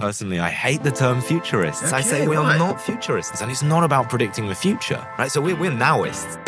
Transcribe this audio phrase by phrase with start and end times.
[0.00, 1.92] personally, I hate the term futurists.
[1.92, 2.58] I say Okay, we are why?
[2.58, 5.30] not futurists, and it's not about predicting the future, right?
[5.30, 6.38] So we're, we're nowists.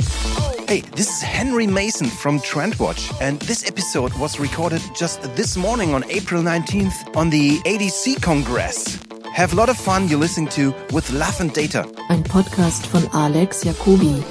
[0.68, 5.92] Hey, this is Henry Mason from Trendwatch, and this episode was recorded just this morning
[5.94, 8.98] on April 19th on the ADC Congress.
[9.34, 10.08] Have a lot of fun.
[10.08, 11.82] You're listening to With Love and Data.
[12.08, 14.22] Ein Podcast von Alex Jacobi.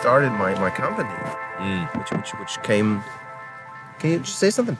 [0.00, 1.08] Started my, my company,
[1.58, 1.98] mm.
[1.98, 3.02] which, which which came.
[3.98, 4.76] Can you just say something?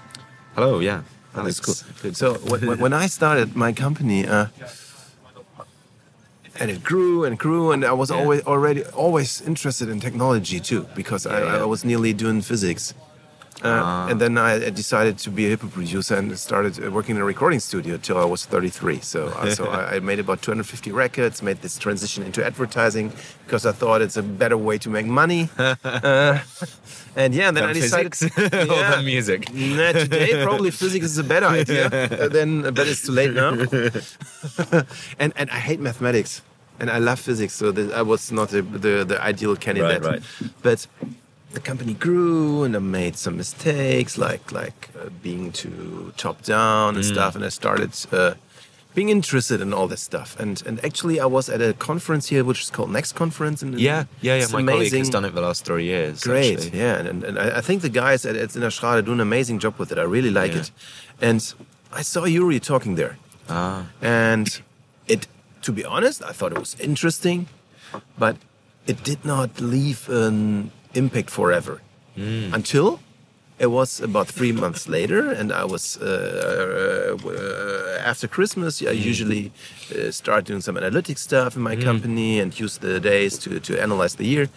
[0.55, 1.02] Hello, yeah.
[1.34, 1.75] That's cool.
[2.02, 2.16] Good.
[2.16, 4.47] So when, I started my company, uh,
[6.60, 8.19] and it grew and grew, and I was Yeah.
[8.19, 11.62] always already always interested in technology too, because I, Yeah, yeah.
[11.62, 12.95] I was nearly doing physics.
[13.64, 14.09] Uh, Ah.
[14.10, 17.23] And then I decided to be a hip hop producer and started uh, working in
[17.23, 19.00] a recording studio till I was 33.
[19.00, 23.10] So, uh, so I, I made about 250 records, made this transition into advertising
[23.46, 25.48] because I thought it's a better way to make money.
[26.04, 26.38] Uh,
[27.16, 28.14] and yeah, and then Than I decided.
[28.14, 29.00] physics Yeah.
[29.02, 29.40] music?
[29.54, 31.87] Nah, today probably physics is a better idea.
[31.87, 33.51] Uh, then, but it's too late now.
[35.18, 36.43] and and I hate mathematics,
[36.80, 40.02] and I love physics, so I was not the the, the ideal candidate.
[40.02, 40.23] Right, right.
[40.62, 40.87] But
[41.55, 46.96] the company grew, and I made some mistakes, like like uh, being too top down
[46.96, 47.91] and stuff, and I started.
[48.13, 48.35] Uh,
[48.95, 52.45] being interested in all this stuff, and and actually, I was at a conference here,
[52.45, 54.46] which is called Next Conference, and Yeah, yeah, yeah.
[54.52, 56.23] My colleague has done it the last three years.
[56.23, 56.79] Great, actually.
[56.79, 59.74] yeah, and, and I I think the guys at, at SinnerSchrader do an amazing job
[59.80, 59.99] with it.
[59.99, 60.61] I really like Yeah.
[60.63, 60.71] it,
[61.21, 61.41] and
[62.01, 63.15] I saw Yuri talking there,
[63.49, 64.47] Ah, and
[65.09, 65.27] it.
[65.62, 67.47] To be honest, I thought it was interesting,
[68.19, 68.37] but
[68.87, 71.81] it did not leave an impact forever
[72.16, 73.00] until
[73.59, 78.82] it was about three months later, and I was uh, uh, after Christmas.
[78.82, 79.53] I usually
[79.94, 83.81] uh, start doing some analytics stuff in my company and use the days to to
[83.81, 84.48] analyze the year.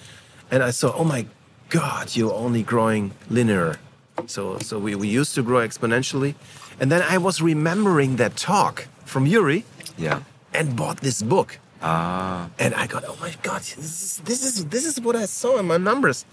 [0.50, 1.28] And I saw, oh my
[1.70, 3.78] God, you're only growing linear.
[4.26, 6.34] So so we, we used to grow exponentially,
[6.80, 9.64] and then I was remembering that talk from Yuri
[9.98, 10.22] yeah.
[10.54, 11.60] and bought this book.
[11.82, 15.26] Ah, And I got, oh my God, this is this is this is what I
[15.26, 16.26] saw in my numbers.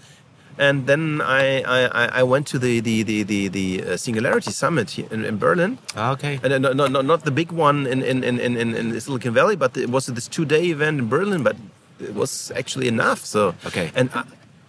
[0.57, 4.97] And then I I, I- went to the the the the, the uh, Singularity Summit
[4.97, 5.77] in, in Berlin.
[5.95, 6.39] Ah, okay.
[6.43, 8.99] And uh, no, no, no, not the big one in in, in, in, in in
[9.01, 11.43] Silicon Valley, but it was this two day event in Berlin.
[11.43, 11.55] But
[11.99, 13.25] it was actually enough.
[13.25, 13.91] So Okay.
[13.95, 14.23] and I,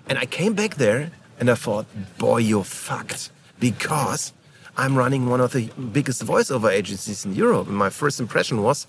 [0.08, 1.10] and I came back there
[1.40, 1.86] and I thought,
[2.18, 4.32] boy, you're fucked because
[4.76, 7.68] I'm running one of the biggest voiceover agencies in Europe.
[7.68, 8.86] And my first impression was.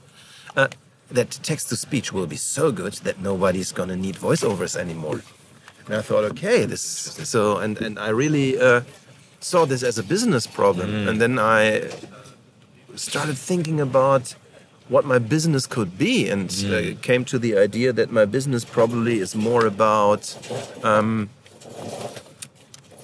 [0.56, 0.68] Uh,
[1.10, 5.22] that text to speech will be so good that nobody's gonna need voiceovers anymore.
[5.86, 8.82] And I thought, okay, this so, and and I really uh,
[9.40, 11.90] saw this as a business problem, and then I
[12.96, 14.36] started thinking about
[14.90, 19.20] what my business could be, and uh, came to the idea that my business probably
[19.20, 20.36] is more about.
[20.84, 21.30] Um,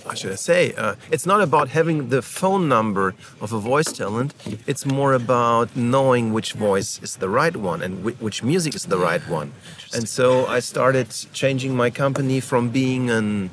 [0.05, 0.73] how should I say?
[0.73, 4.33] Uh, it's not about having the phone number of a voice talent.
[4.67, 8.85] It's more about knowing which voice is the right one and whi- which music is
[8.85, 9.53] the right one.
[9.95, 13.49] And so I started changing my company from being an,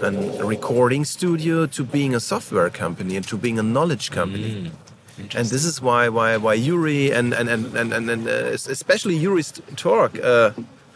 [0.00, 4.70] an a recording studio to being a software company and to being a knowledge company.
[5.18, 8.32] And this is why why why Yuri and and and and, and, and uh,
[8.78, 10.18] especially Yuri's talk.
[10.18, 10.50] Uh,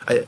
[0.08, 0.26] I,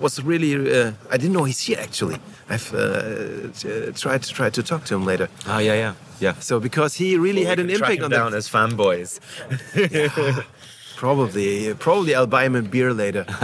[0.00, 2.18] was really uh, I didn't know he's here actually.
[2.48, 3.50] I've uh,
[3.94, 5.28] tried to try to talk to him later.
[5.46, 6.34] Ah, yeah, yeah, yeah.
[6.40, 9.20] So because he really had an impact on down as fanboys.
[10.96, 13.24] Probably, probably I'll buy him a beer later.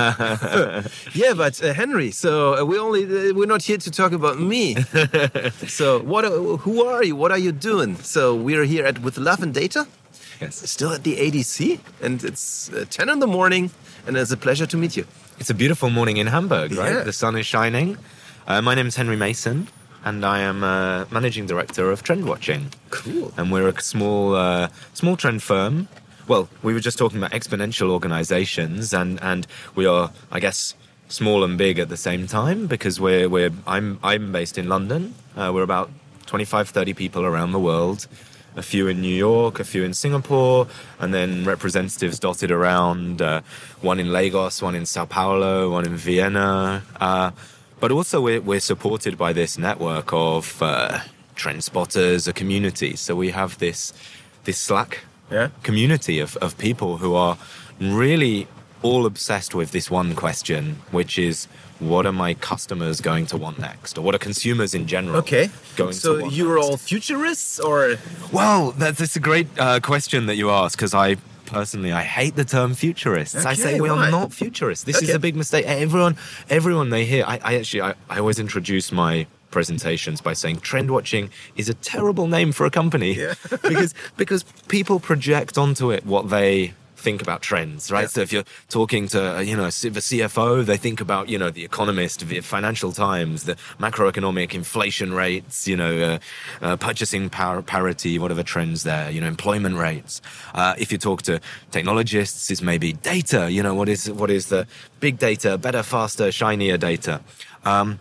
[1.14, 2.10] yeah, but uh, Henry.
[2.10, 4.74] So uh, we only uh, we're not here to talk about me.
[5.68, 6.24] so what?
[6.24, 6.30] uh,
[6.64, 7.14] Who are you?
[7.14, 7.94] What are you doing?
[7.98, 9.86] So we're here at with Love and Data,
[10.40, 10.68] Yes.
[10.68, 13.70] still at the ADC, and it's uh, ten in the morning,
[14.06, 15.06] and it's a pleasure to meet you.
[15.38, 16.92] It's a beautiful morning in Hamburg, right?
[16.92, 17.02] Yeah.
[17.02, 17.98] The sun is shining.
[18.46, 19.68] Uh, my name is Henry Mason,
[20.04, 22.72] and I am uh, managing director of Trend Watching.
[22.90, 23.32] Cool.
[23.36, 25.88] And we're a small, uh, small trend firm.
[26.28, 30.74] Well, we were just talking about exponential organizations, and, and we are, I guess,
[31.08, 35.14] small and big at the same time because we're, we're I'm, I'm based in London.
[35.36, 35.90] Uh, we're about
[36.26, 38.06] 25, 30 people around the world.
[38.56, 40.68] A few in New York, a few in Singapore,
[41.00, 43.20] and then representatives dotted around.
[43.20, 43.40] Uh,
[43.80, 46.82] one in Lagos, one in Sao Paulo, one in Vienna.
[47.00, 47.32] Uh,
[47.80, 51.00] but also, we're, we're supported by this network of uh,
[51.34, 52.94] trend spotters, a community.
[52.96, 53.92] So we have this
[54.44, 55.00] this Slack
[55.32, 55.48] Yeah.
[55.62, 57.36] community of, of people who are
[57.80, 58.46] really
[58.84, 61.46] all obsessed with this one question, which is
[61.80, 65.48] what are my customers going to want next, or what are consumers in general Okay.
[65.76, 66.68] going so to want you're next?
[66.70, 67.96] all futurists, or
[68.32, 71.16] Well, that's, that's a great uh, question that you ask because I
[71.46, 73.44] personally I hate the term futurists.
[73.44, 74.06] I say we why?
[74.08, 74.84] are not futurists.
[74.84, 75.64] This is a big mistake.
[75.66, 76.16] Everyone,
[76.50, 77.24] everyone they hear.
[77.26, 81.74] I, I actually I, I always introduce my presentations by saying trend watching is a
[81.74, 83.34] terrible name for a company Yeah.
[83.62, 88.02] because because people project onto it what they think about trends, right?
[88.02, 88.14] Yeah.
[88.16, 91.50] So if you're talking to uh, you know the CFO, they think about you know
[91.50, 96.18] the Economist, the Financial Times, the macroeconomic inflation rates, you know, uh,
[96.64, 100.22] uh, purchasing power parity, whatever trends there, you know, employment rates.
[100.54, 101.40] Uh, if you talk to
[101.70, 103.50] technologists, it's maybe data.
[103.50, 104.66] You know, what is what is the
[105.00, 107.20] big data, better, faster, shinier data.
[107.64, 107.98] Um,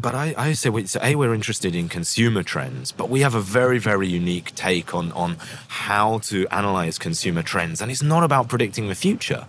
[0.00, 3.34] but I, I say, we, so A, we're interested in consumer trends, but we have
[3.34, 5.36] a very, very unique take on, on
[5.68, 7.80] how to analyze consumer trends.
[7.80, 9.46] And it's not about predicting the future,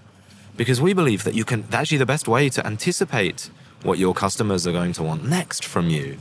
[0.57, 3.50] because we believe that you can, actually, the best way to anticipate
[3.83, 6.18] what your customers are going to want next from you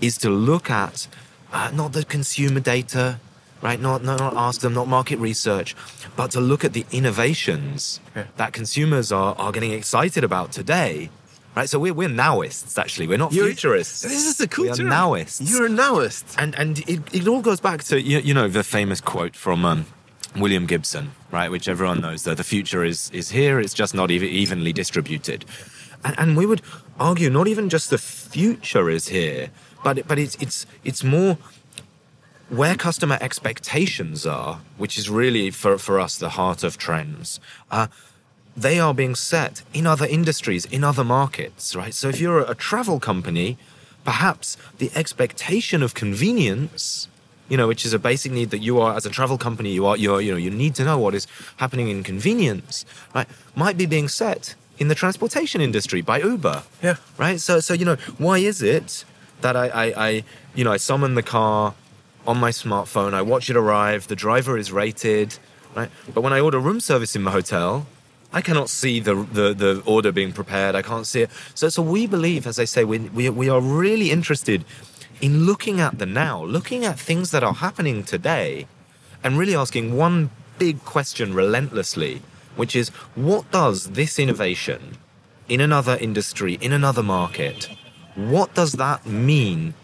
[0.00, 1.06] is to look at
[1.52, 3.20] uh, not the consumer data,
[3.62, 3.80] right?
[3.80, 5.76] Not, not, not ask them, not market research,
[6.16, 8.00] but to look at the innovations
[8.36, 11.10] that consumers are, are getting excited about today.
[11.56, 13.08] Right, so we're, we're nowists actually.
[13.08, 14.02] We're not You're- futurists.
[14.02, 14.86] This is a cool We are term.
[14.88, 15.50] nowists.
[15.50, 16.24] You're a nowist.
[16.38, 19.64] and and it, it all goes back to you, you know the famous quote from
[19.64, 19.86] um,
[20.36, 23.58] William Gibson, right, which everyone knows that the future is is here.
[23.58, 25.44] It's just not even evenly distributed,
[26.04, 26.62] and, and we would
[27.00, 29.50] argue not even just the future is here,
[29.82, 31.36] but but it's it's it's more
[32.48, 37.38] where customer expectations are, which is really for, for us the heart of trends,
[37.70, 37.86] uh,
[38.56, 41.94] they are being set in other industries, in other markets, right?
[41.94, 43.56] So if you're a travel company,
[44.04, 47.08] perhaps the expectation of convenience,
[47.48, 49.86] you know, which is a basic need that you are as a travel company, you
[49.86, 51.26] are, you're, you know, you need to know what is
[51.56, 53.28] happening in convenience, right?
[53.54, 56.96] Might be being set in the transportation industry by Uber Yeah.
[57.18, 57.38] right?
[57.40, 59.04] So, so you know, why is it
[59.42, 60.24] that I, I, I,
[60.54, 61.74] you know, I summon the car
[62.26, 65.38] on my smartphone, I watch it arrive, the driver is rated,
[65.74, 65.90] right?
[66.14, 67.86] But when I order room service in my hotel,
[68.32, 70.74] I cannot see the, the, the order being prepared.
[70.74, 71.30] I can't see it.
[71.54, 74.64] So, so we believe, as I say, we, we, we are really interested
[75.20, 78.66] in looking at the now, looking at things that are happening today,
[79.22, 82.22] and really asking one big question relentlessly,
[82.56, 84.98] which is what does this innovation
[85.48, 87.68] in another industry, in another market,
[88.14, 89.74] what does that mean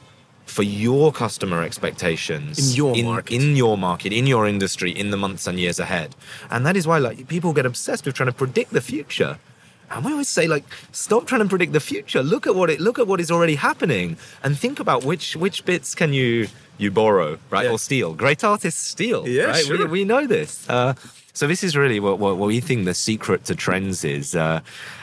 [0.46, 3.34] for your customer expectations In your market.
[3.34, 6.14] in your market, in your industry, in the months and years ahead?
[6.50, 9.38] And that is why like people get obsessed with trying to predict the future.
[9.90, 12.22] And we always say, like, stop trying to predict the future.
[12.22, 15.64] Look at what it look at what is already happening and think about which which
[15.64, 17.64] bits can you you borrow, right?
[17.64, 17.72] Yeah.
[17.72, 18.14] Or steal.
[18.14, 19.28] Great artists steal.
[19.28, 19.68] Yeah, right?
[19.68, 19.88] We, sure.
[19.88, 20.68] we know this.
[20.68, 20.94] Uh,
[21.38, 24.34] so this is really what, what, what we think the secret to trends is.
[24.34, 24.60] Uh,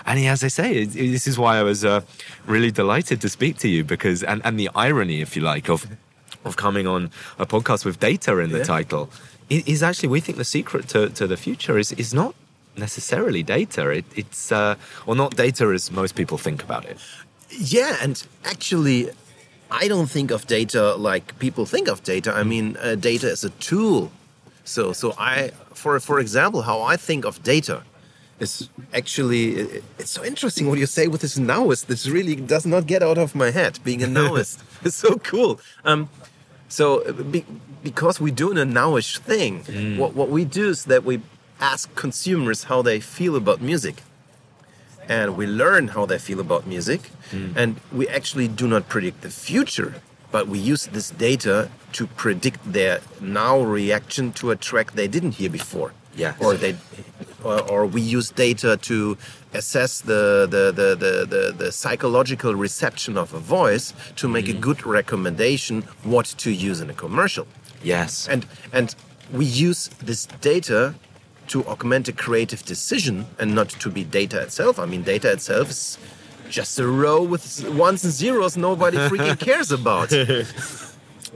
[0.08, 2.02] and as I say, it, it- this is why I was uh,
[2.56, 5.82] really delighted to speak to you because, and, and the irony, if you like, of
[6.46, 7.02] of coming on
[7.40, 8.76] a podcast with data in the Yeah.
[8.76, 9.04] title
[9.50, 12.34] is actually we think the secret to, to the future is is not
[12.76, 13.84] necessarily data.
[14.00, 14.76] It, it's uh,
[15.08, 16.98] or not data as most people think about it.
[17.78, 18.16] Yeah, and
[18.54, 19.00] actually,
[19.84, 22.30] I don't think of data like people think of data.
[22.42, 24.12] I mean, uh, data is a tool.
[24.66, 27.84] So, so I, for for example, how I think of data
[28.40, 31.86] is actually it- it's so interesting what you say with this nowist.
[31.88, 33.80] This really does not get out of my head.
[33.84, 35.60] Being a nowist is so cool.
[35.86, 36.10] Um,
[36.70, 37.46] so, uh, be,
[37.84, 39.54] because we're doing a nowish thing,
[40.00, 41.16] what what we do is that we
[41.60, 43.96] ask consumers how they feel about music
[45.10, 47.02] and we learn how they feel about music
[47.60, 49.92] and we actually do not predict the future
[50.34, 55.36] but we use this data to predict their now reaction to a track they didn't
[55.40, 56.36] hear before Yes.
[56.44, 56.76] or they
[57.44, 59.18] or, or we use data to
[59.54, 60.24] assess the
[60.56, 64.68] the, the, the, the the psychological reception of a voice to make a mm-hmm.
[64.68, 65.76] good recommendation
[66.14, 67.48] what to use in a commercial
[67.84, 68.28] Yes.
[68.34, 68.46] and
[68.78, 68.88] and
[69.40, 70.82] we use this data
[71.48, 74.80] to augment a creative decision and not to be data itself.
[74.80, 75.98] I mean, data itself is
[76.50, 80.10] just a row with ones and zeros nobody freaking cares about.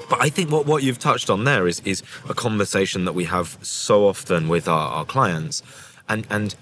[0.09, 3.25] But I think what, what you've touched on there is is a conversation that we
[3.25, 5.63] have so often with our, our clients,
[6.07, 6.55] and and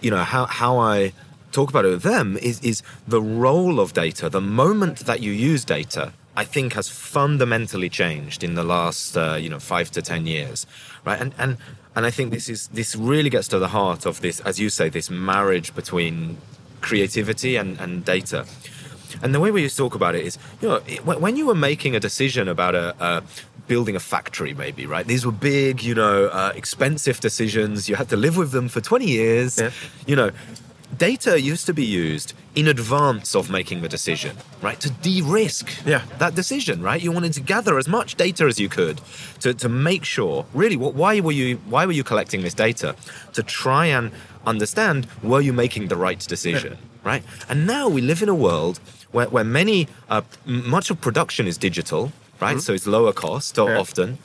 [0.00, 1.12] you know how how I
[1.52, 4.28] talk about it with them is is the role of data.
[4.28, 9.36] The moment that you use data, I think has fundamentally changed in the last uh,
[9.40, 10.66] you know five to ten years,
[11.04, 11.20] right?
[11.20, 11.56] And and
[11.94, 14.70] and I think this is this really gets to the heart of this, as you
[14.70, 16.36] say, this marriage between
[16.80, 18.46] creativity and, and data.
[19.22, 21.46] And the way we used to talk about it is, you know, it- when you
[21.46, 23.22] were making a decision about a, a
[23.66, 27.88] building a factory, maybe right, these were big, you know, uh, expensive decisions.
[27.88, 29.58] You had to live with them for twenty years.
[29.58, 29.70] Yeah.
[30.06, 30.30] You know,
[30.98, 36.02] data used to be used in advance of making the decision, right, to de-risk Yeah.
[36.18, 37.02] that decision, right?
[37.02, 39.00] You wanted to gather as much data as you could
[39.40, 42.94] to, to make sure, really, what, why were you why were you collecting this data?
[43.34, 44.10] To try and
[44.46, 47.22] understand were you making the right decision, right?
[47.48, 48.80] And now we live in a world
[49.12, 52.60] where, where many, uh, much of production is digital, right?
[52.60, 53.78] So it's lower cost Yeah.
[53.78, 54.18] often.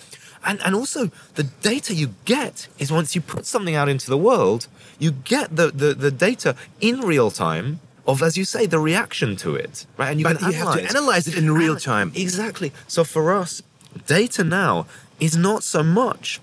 [0.43, 4.17] And, and also, the data you get is once you put something out into the
[4.17, 8.79] world, you get the, the, the data in real time of, as you say, the
[8.79, 10.09] reaction to it, right?
[10.09, 12.11] And you But can you have to analyze it in real time.
[12.15, 12.71] Exactly.
[12.87, 13.61] So for us,
[14.07, 14.87] data now
[15.19, 16.41] is not so much.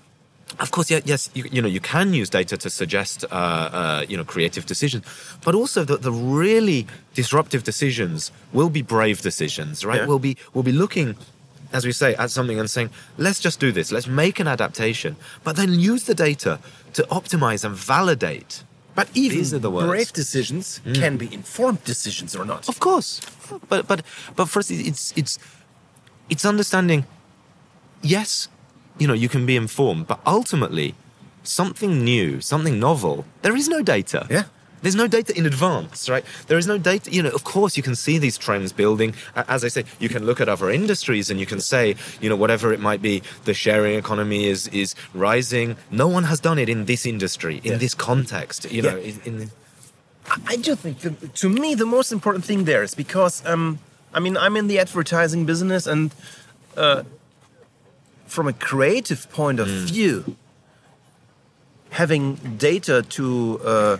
[0.59, 4.05] Of course, yeah, yes, you, you know, you can use data to suggest, uh, uh,
[4.09, 5.05] you know, creative decisions,
[5.45, 10.01] but also the, the really disruptive decisions will be brave decisions, right?
[10.01, 10.07] Yeah.
[10.07, 11.15] We'll be we'll be looking,
[11.71, 15.15] as we say, at something and saying, let's just do this, let's make an adaptation,
[15.43, 16.59] but then use the data
[16.93, 18.63] to optimize and validate.
[18.95, 19.87] But even These are the words.
[19.87, 22.67] brave decisions can be informed decisions or not.
[22.67, 23.21] Of course,
[23.69, 24.01] but but
[24.35, 25.37] but first, it's it's
[26.29, 27.05] it's understanding.
[28.01, 28.49] Yes,
[28.99, 30.93] you know you can be informed, but ultimately,
[31.43, 33.25] something new, something novel.
[33.41, 34.27] There is no data.
[34.29, 34.43] Yeah.
[34.81, 36.23] There's no data in advance, right?
[36.47, 37.11] There is no data.
[37.11, 39.13] You know, of course, you can see these trends building.
[39.35, 42.37] As I say, you can look at other industries and you can say, you know,
[42.37, 45.75] whatever it might be, the sharing economy is is rising.
[45.91, 47.77] No one has done it in this industry, in Yeah.
[47.85, 48.71] this context.
[48.71, 49.11] You know, Yeah.
[49.25, 49.51] in, in
[50.47, 53.79] I do think, that, to me, the most important thing there is because, um,
[54.13, 56.11] I mean, I'm in the advertising business, and
[56.77, 57.03] uh,
[58.29, 60.35] from a creative point of view,
[61.89, 63.97] having data to uh,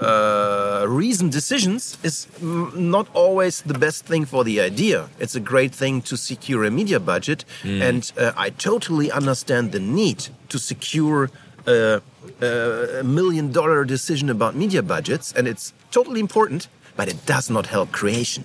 [0.00, 5.08] uh, reason decisions is mm, not always the best thing for the idea.
[5.18, 9.80] It's a great thing to secure a media budget, and uh, I totally understand the
[9.80, 11.30] need to secure
[11.66, 12.00] a,
[12.40, 17.66] a million dollar decision about media budgets, and it's totally important, but it does not
[17.66, 18.44] help creation.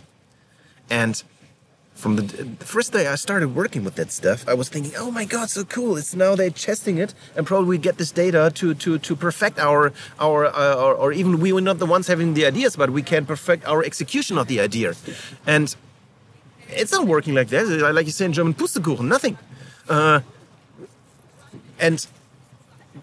[0.89, 1.23] And
[1.95, 5.11] from the, the first day I started working with that stuff, I was thinking, "Oh
[5.11, 5.95] my God, so cool!
[5.97, 9.59] It's now they're testing it, and probably we get this data to to to perfect
[9.59, 12.89] our our uh, or, or even we were not the ones having the ideas, but
[12.89, 14.93] we can perfect our execution of the idea."
[15.45, 15.75] And
[16.69, 17.65] it's not working like that.
[17.93, 19.37] Like you say in German, Pustekuchen, nothing.
[19.87, 20.21] Uh,
[21.79, 22.07] and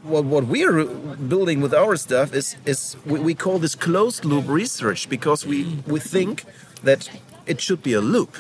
[0.03, 4.49] what, what we're building with our stuff is is we, we call this closed loop
[4.49, 6.45] research because we we think
[6.83, 7.09] that
[7.47, 8.37] it should be a loop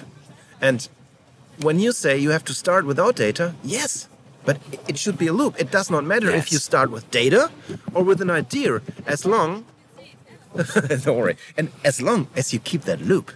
[0.60, 0.88] and
[1.62, 4.06] when you say you have to start without data yes.
[4.44, 4.56] But
[4.88, 5.60] it- should be a loop.
[5.60, 7.50] It does not matter if you start with data
[7.94, 9.64] or with an idea as long
[11.04, 11.36] don't worry.
[11.56, 13.32] And as long as you keep that loop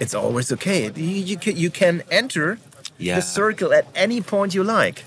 [0.00, 0.90] it's always okay.
[0.90, 2.58] You, you, can, you can enter
[2.98, 3.16] Yeah.
[3.16, 5.04] the circle at any point you like.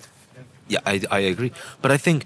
[0.70, 1.52] Yeah, I, I agree.
[1.82, 2.26] But I think,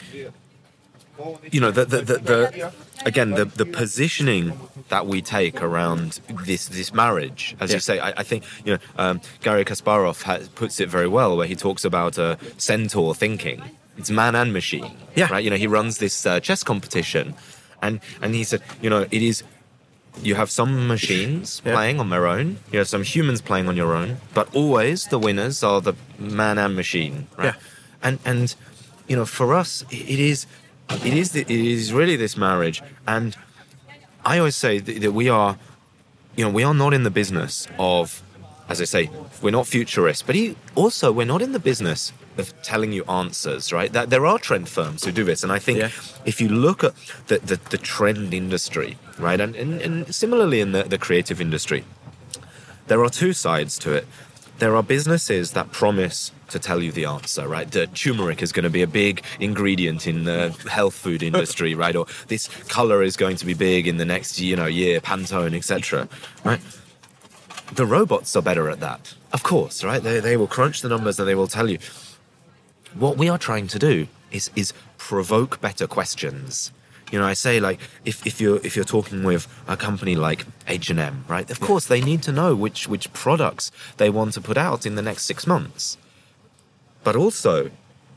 [1.52, 2.74] you know, the, the, the, the
[3.06, 4.58] again, the, the positioning
[4.90, 7.76] that we take around this this marriage, as Yeah.
[7.76, 11.36] you say, I, I think, you know, um, Garry Kasparov has, puts it very well,
[11.38, 13.62] where he talks about uh, centaur thinking.
[13.98, 14.94] It's man and machine.
[15.16, 15.32] Yeah.
[15.32, 15.44] Right?
[15.44, 17.36] You know, he runs this uh, chess competition,
[17.82, 19.44] and and he said, you know, it is.
[20.24, 21.74] You have some machines Yeah.
[21.74, 22.58] playing on their own.
[22.72, 26.58] You have some humans playing on your own, but always the winners are the man
[26.58, 27.28] and machine.
[27.38, 27.46] Right?
[27.56, 27.56] Yeah.
[28.04, 28.56] and and
[29.08, 30.48] you know for us it is
[31.06, 33.36] it is the, it is really this marriage and
[34.26, 35.58] i always say that, that we are
[36.36, 38.22] you know we are not in the business of
[38.70, 39.10] as i say
[39.42, 43.74] we're not futurists but he, also we're not in the business of telling you answers
[43.74, 45.90] right that there are trend firms who do this and i think Yeah.
[46.26, 46.94] if you look at
[47.28, 51.84] the, the, the trend industry right and, and, and similarly in the, the creative industry
[52.88, 54.06] there are two sides to it.
[54.60, 57.70] There are businesses that promise to tell you the answer, right?
[57.72, 61.96] That turmeric is going to be a big ingredient in the health food industry, right?
[61.96, 65.56] Or this color is going to be big in the next, you know, year, Pantone,
[65.56, 66.08] etc.
[66.44, 66.62] Right?
[67.74, 70.04] The robots are better at that, of course, right?
[70.04, 71.80] They, they will crunch the numbers and they will tell you.
[72.94, 76.72] What we are trying to do is is provoke better questions.
[77.12, 80.46] You know, I say like if, if you're if you're talking with a company like
[80.68, 81.50] H and M, right?
[81.50, 84.96] Of course, they need to know which which products they want to put out in
[84.96, 85.98] the next six months.
[87.04, 87.72] But also,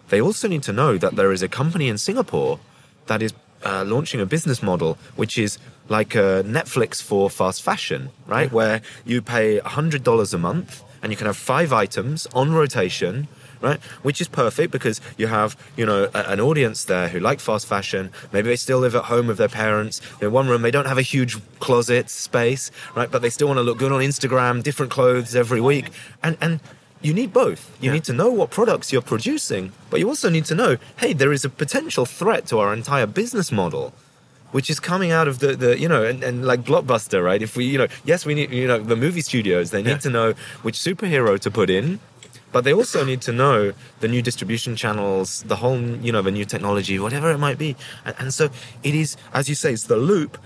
[0.09, 2.59] they also need to know that there is a company in Singapore
[3.07, 3.33] that is
[3.65, 8.51] uh, launching a business model which is like a Netflix for fast fashion, right?
[8.53, 13.29] Where you pay $100 a month and you can have five items on rotation,
[13.61, 13.79] right?
[14.03, 17.67] Which is perfect because you have, you know, a- an audience there who like fast
[17.67, 18.11] fashion.
[18.33, 20.01] Maybe they still live at home with their parents.
[20.23, 23.11] In one room, they don't have a huge closet space, right?
[23.11, 25.91] But they still want to look good on Instagram, different clothes every week.
[26.23, 26.61] And, and,
[27.07, 27.61] you need both.
[27.81, 27.95] You Yeah.
[27.97, 31.33] need to know what products you're producing, but you also need to know, hey, there
[31.37, 33.85] is a potential threat to our entire business model,
[34.57, 37.43] which is coming out of the, the you know, and, and like Blockbuster, right?
[37.49, 40.07] If we, you know, yes, we need, you know, the movie studios, they need Yeah.
[40.09, 40.29] to know
[40.67, 41.87] which superhero to put in,
[42.55, 46.31] but they also need to know the new distribution channels, the whole, you know, the
[46.39, 47.71] new technology, whatever it might be.
[48.07, 48.45] And, and so
[48.89, 50.39] it is, as you say, it's the loop.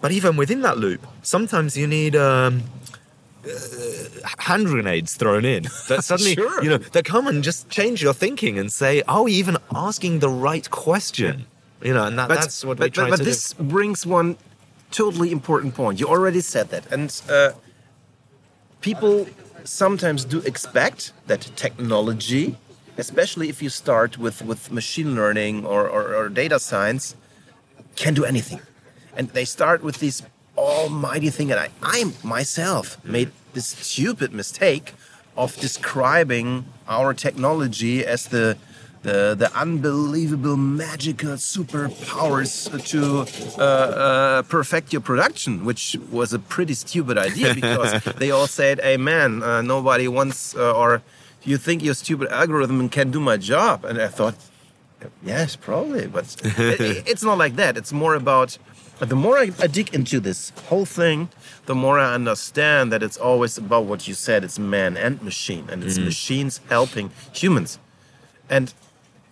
[0.00, 1.02] but even within that loop,
[1.34, 2.62] sometimes you need um,
[3.44, 3.50] uh,
[4.38, 6.62] hand grenades thrown in that suddenly, Sure.
[6.62, 10.20] you know, that come and just change your thinking and say, "Are we even asking
[10.20, 11.46] the right question?"
[11.82, 14.36] You know, and that, that's what we but, try but, but to this brings one
[14.90, 16.00] totally important point.
[16.00, 17.52] You already said that, and uh,
[18.80, 19.26] people
[19.64, 22.56] sometimes do expect that technology,
[22.96, 27.14] especially if you start with with machine learning or, or, or data science,
[27.96, 28.60] can do anything,
[29.16, 30.22] and they start with this
[30.56, 31.50] almighty thing.
[31.52, 34.94] And I, I myself made this stupid mistake
[35.36, 38.56] of describing our technology as the
[39.02, 43.24] the, the unbelievable magical superpowers to
[43.56, 48.80] uh, uh, perfect your production, which was a pretty stupid idea because they all said,
[48.80, 51.02] "Hey man, uh, nobody wants uh, or
[51.44, 54.34] you think your stupid algorithm can do my job?" And I thought,
[55.22, 57.76] Yes, probably, but it, it's not like that.
[57.76, 58.58] It's more about
[58.98, 61.28] the more I, I dig into this whole thing,
[61.68, 64.42] the more I understand that it's always about what you said.
[64.42, 67.10] It's man and machine, and it's machines helping
[67.40, 67.78] humans.
[68.48, 68.72] And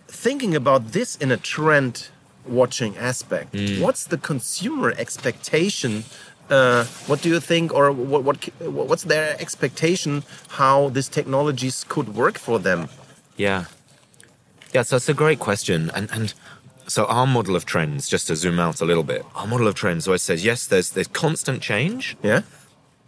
[0.07, 2.09] thinking about this in a trend
[2.45, 6.03] watching aspect, what's the consumer expectation?
[6.47, 8.37] Uh, what do you think, or what, what
[8.89, 10.23] what's their expectation?
[10.61, 12.87] How these technologies could work for them?
[13.35, 13.65] Yeah.
[14.75, 15.89] Yeah, so it's a great question.
[15.95, 16.33] And and
[16.87, 19.75] so our model of trends, just to zoom out a little bit, our model of
[19.75, 22.41] trends always says, yes, there's there's constant change, Yeah.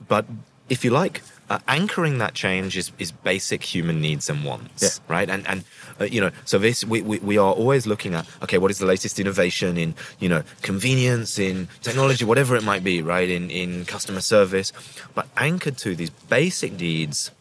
[0.07, 0.25] but
[0.69, 4.89] if you like, uh, anchoring that change is, is basic human needs and wants, Yeah.
[5.15, 5.29] right?
[5.29, 5.63] And and
[5.99, 8.77] uh, you know, so this we, we we are always looking at okay, what is
[8.77, 13.29] the latest innovation in you know convenience, in technology, whatever it might be, right?
[13.29, 14.71] In in customer service,
[15.15, 17.31] but anchored to these basic needs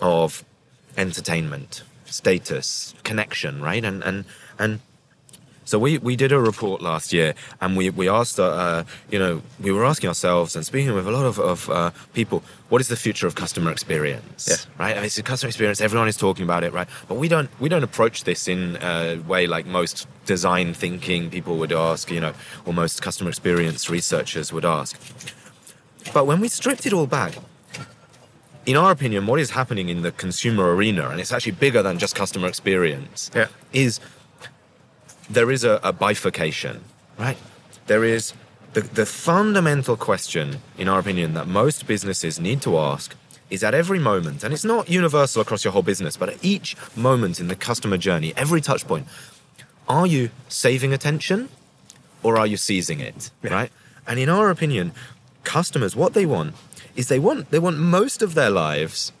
[0.00, 0.44] of
[0.96, 3.84] entertainment, status, connection, right?
[3.84, 4.24] And and
[4.58, 4.80] and
[5.68, 9.42] so we, we did a report last year, and we we asked, uh, you know,
[9.60, 12.88] we were asking ourselves and speaking with a lot of, of uh, people, what is
[12.88, 14.48] the future of customer experience?
[14.48, 14.56] Yeah.
[14.82, 14.92] Right?
[14.92, 15.82] I mean, it's a customer experience.
[15.82, 16.88] Everyone is talking about it, right?
[17.06, 21.58] But we don't we don't approach this in a way like most design thinking people
[21.58, 22.32] would ask, you know,
[22.64, 24.98] or most customer experience researchers would ask.
[26.14, 27.34] But when we stripped it all back,
[28.64, 31.98] in our opinion, what is happening in the consumer arena, and it's actually bigger than
[31.98, 33.48] just customer experience, Yeah.
[33.72, 34.00] is
[35.28, 36.84] there is a, a bifurcation,
[37.18, 37.36] right?
[37.86, 38.32] There is
[38.74, 43.14] the, the fundamental question, in our opinion, that most businesses need to ask
[43.50, 46.76] is at every moment, and it's not universal across your whole business, but at each
[46.94, 49.06] moment in the customer journey, every touch point,
[49.88, 51.48] are you saving attention
[52.22, 53.70] or are you seizing it, right?
[54.06, 54.92] And in our opinion,
[55.44, 56.54] customers, what they want
[56.94, 59.12] is they want they want most of their lives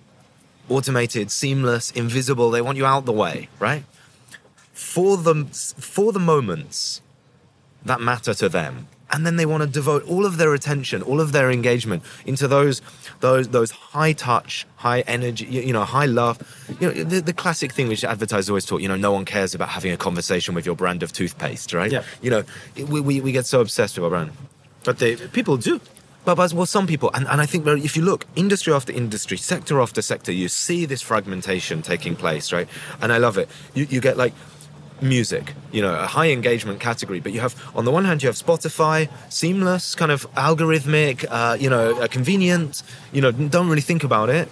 [0.68, 2.50] automated, seamless, invisible.
[2.50, 3.84] They want you out the way, right?
[4.78, 5.44] For the
[5.80, 7.02] for the moments
[7.84, 11.20] that matter to them, and then they want to devote all of their attention, all
[11.20, 12.80] of their engagement into those
[13.18, 16.38] those those high touch, high energy, you, know, high love.
[16.78, 18.80] You know, the, the classic thing which advertisers always talk.
[18.80, 21.90] You know, no one cares about having a conversation with your brand of toothpaste, right?
[21.90, 22.04] Yeah.
[22.22, 22.44] You know,
[22.76, 24.30] we, we, we get so obsessed with our brand.
[24.84, 25.80] But they people do.
[26.24, 29.38] But, but well, some people, and, and I think if you look industry after industry,
[29.38, 32.68] sector after sector, you see this fragmentation taking place, right?
[33.00, 33.48] And I love it.
[33.74, 34.34] You, you get like
[35.02, 38.28] music, you know, a high engagement category, but you have, on the one hand, you
[38.28, 42.82] have Spotify, seamless, kind of algorithmic, uh, you know, uh, convenient,
[43.12, 44.48] you know, don't really think about it.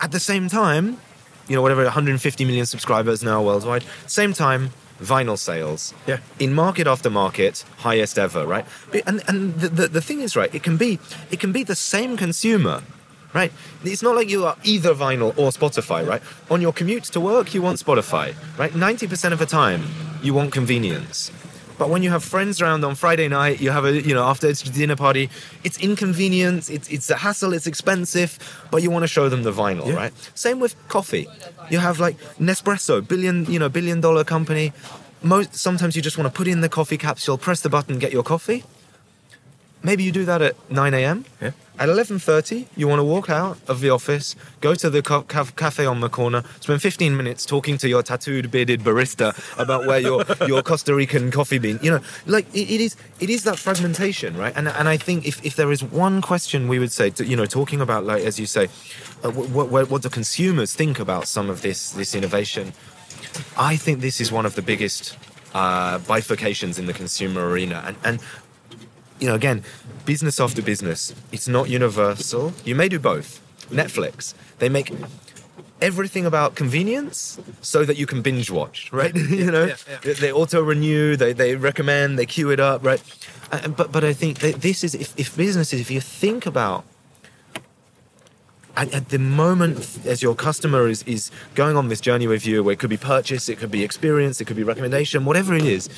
[0.00, 0.98] At the same time,
[1.48, 5.94] you know, whatever, 150 million subscribers now worldwide, same time, vinyl sales.
[6.06, 6.18] Yeah.
[6.38, 8.64] In market after market, highest ever, right?
[9.06, 10.98] And and the, the, the thing is, right, it can be
[11.30, 12.82] it can be the same consumer,
[13.34, 13.52] right?
[13.84, 16.22] It's not like you are either vinyl or Spotify, right?
[16.50, 18.72] On your commute to work, you want Spotify, right?
[18.72, 19.82] 90% of the time,
[20.22, 21.30] you want convenience.
[21.76, 24.46] But when you have friends around on Friday night, you have a you know after
[24.48, 25.28] it's dinner party,
[25.64, 28.38] it's inconvenient, it's it's a hassle, it's expensive,
[28.70, 29.96] but you want to show them the vinyl, Yeah.
[29.96, 30.12] right?
[30.36, 31.26] Same with coffee.
[31.70, 34.72] You have like Nespresso, billion you know billion dollar company.
[35.22, 38.12] Most sometimes you just want to put in the coffee capsule, press the button, get
[38.12, 38.62] your coffee.
[39.84, 41.26] Maybe you do that at 9 a.m.
[41.40, 41.50] Yeah.
[41.76, 45.52] At 11:30, you want to walk out of the office, go to the co- ca-
[45.56, 49.98] cafe on the corner, spend 15 minutes talking to your tattooed, bearded barista about where
[49.98, 51.80] your your Costa Rican coffee bean.
[51.82, 54.54] You know, like it, it is it is that fragmentation, right?
[54.56, 57.36] And and I think if, if there is one question we would say, to, you
[57.36, 58.68] know, talking about like as you say,
[59.24, 62.72] uh, what, what what do consumers think about some of this this innovation?
[63.58, 65.18] I think this is one of the biggest
[65.54, 68.20] uh, bifurcations in the consumer arena, and and
[69.20, 69.62] you know, again,
[70.04, 72.52] business after business, it's not universal.
[72.64, 73.40] You may do both.
[73.70, 74.92] Netflix, they make
[75.80, 79.14] everything about convenience so that you can binge watch, right?
[79.14, 80.12] you know, yeah, yeah.
[80.14, 83.02] They, auto renew, they, they recommend, they queue it up, right?
[83.52, 86.46] Uh, and, but but I think that this is if, if businesses, if you think
[86.46, 86.84] about
[88.76, 92.62] at, at the moment as your customer is, is going on this journey with you
[92.62, 95.64] where it could be purchase it could be experience it could be recommendation whatever it
[95.64, 95.88] is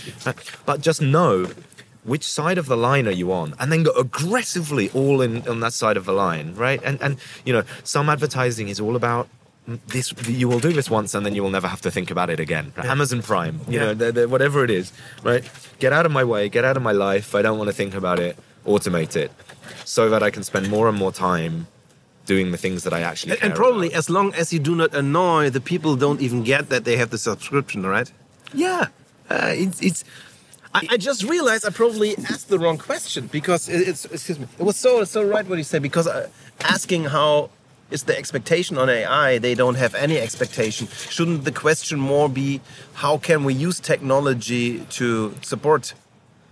[0.66, 1.48] but just know
[2.12, 3.48] which side of the line are you on?
[3.60, 6.80] And then go aggressively all in on that side of the line right?
[6.88, 7.12] And and
[7.46, 9.28] you know some advertising is all about
[9.94, 12.28] this you will do this once and then you will never have to think about
[12.30, 12.72] it again.
[12.94, 13.80] Amazon prime you Yeah.
[13.86, 14.92] know they're, they're- whatever it is
[15.30, 15.44] right?
[15.84, 17.34] Get out of my way get out of my life.
[17.38, 18.34] I don't want to think about it.
[18.74, 19.30] Automate it
[19.84, 21.54] so that i can spend more and more time
[22.32, 23.98] doing the things that i actually And, and probably about.
[24.02, 27.10] as long as you do not annoy the people, don't even get that they have
[27.10, 28.10] the subscription, right?
[28.66, 28.84] yeah.
[29.30, 30.00] Uh, it's, it's
[30.76, 34.46] I, I just realized I probably asked the wrong question because it, it's excuse me.
[34.58, 36.28] It was so so right what you said because uh,
[36.60, 37.50] asking how
[37.90, 40.88] is the expectation on AI, they don't have any expectation.
[41.14, 42.60] Shouldn't the question more be
[42.94, 45.94] how can we use technology to support?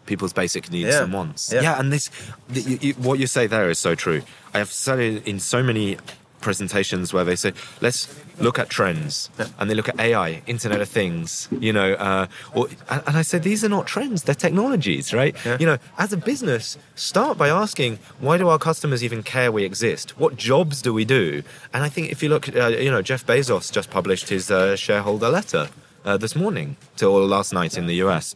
[0.06, 1.02] people's basic needs Yeah.
[1.04, 1.50] and wants.
[1.50, 1.62] Yeah.
[1.62, 2.10] Yeah, and this,
[2.50, 4.20] the, you, what you say there is so true.
[4.52, 5.96] I have said it in so many
[6.44, 8.00] presentations where they say, let's
[8.38, 12.68] look at trends, and they look at AI, Internet of Things, you know, uh, or,
[12.88, 15.34] and, I said these are not trends; they're technologies, right?
[15.44, 15.56] Yeah.
[15.58, 19.64] You know, as a business, start by asking why do our customers even care we
[19.64, 20.18] exist?
[20.18, 21.42] What jobs do we do?
[21.72, 24.76] And I think if you look, uh, you know, Jeff Bezos just published his uh,
[24.76, 25.68] shareholder letter
[26.04, 28.34] uh, this morning to or last night in the US,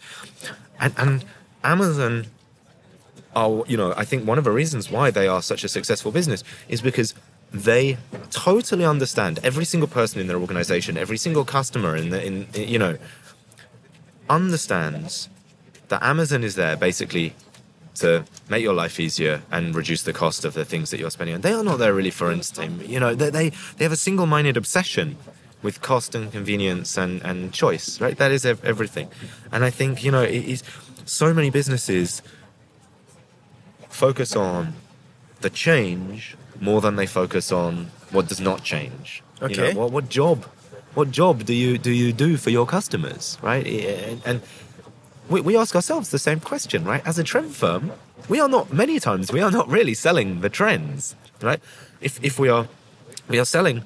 [0.80, 1.24] and and
[1.62, 2.26] Amazon
[3.36, 6.10] are, you know, I think one of the reasons why they are such a successful
[6.10, 7.14] business is because
[7.52, 7.96] they
[8.30, 12.78] totally understand every single person in their organization, every single customer in the, in, you
[12.78, 12.98] know,
[14.28, 15.28] understands
[15.88, 17.34] that Amazon is there basically
[17.94, 21.34] to make your life easier and reduce the cost of the things that you're spending
[21.34, 21.40] on.
[21.40, 22.88] They are not there really for entertainment.
[22.88, 25.16] You know, they, they, they have a single-minded obsession
[25.62, 28.16] with cost and convenience and, and choice, right?
[28.16, 29.08] That is ev- everything.
[29.50, 30.62] And I think, you know, it is
[31.04, 32.22] so many businesses
[33.88, 34.74] focus on
[35.40, 39.22] the change more than they focus on what does not change.
[39.40, 39.74] You Okay.
[39.74, 40.44] know, what, what job,
[40.94, 43.64] what job do you do you do for your customers, right?
[43.66, 44.40] And, and
[45.28, 47.02] we, we ask ourselves the same question, right?
[47.06, 47.92] As a trend firm,
[48.28, 51.60] we are not many times we are not really selling the trends, right?
[52.00, 52.66] If if we are
[53.28, 53.84] we are selling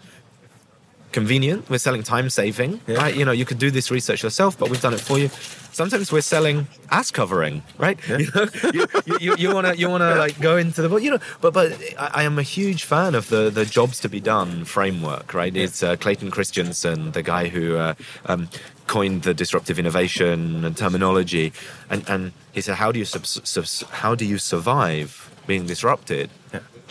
[1.13, 2.97] convenient, we're selling time saving, Yeah.
[2.97, 3.15] right?
[3.15, 5.29] You know, you could do this research yourself, but we've done it for you.
[5.73, 7.99] Sometimes we're selling ass covering, right?
[8.09, 8.87] You know, you,
[9.21, 12.23] you, you, wanna you wanna like go into the you know, but but I, I
[12.25, 15.57] am a huge fan of the the jobs to be done framework, right?
[15.57, 17.95] It's uh, Clayton Christensen, the guy who uh,
[18.27, 18.49] um,
[18.87, 21.53] coined the disruptive innovation and terminology,
[21.89, 26.29] and and he said, how do you subs- subs- how do you survive being disrupted?